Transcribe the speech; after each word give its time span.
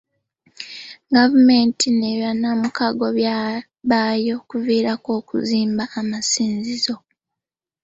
Gavumenti 1.15 1.87
ne 1.99 2.09
bannamukago 2.21 3.07
baayo 3.89 4.35
kiviirako 4.49 5.09
okuzmba 5.19 5.83
amasinzizo. 5.99 6.95